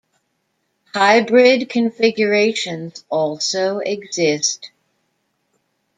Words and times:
Hybrid 0.95 1.69
configurations 1.69 3.05
also 3.07 3.77
exist. 3.77 4.71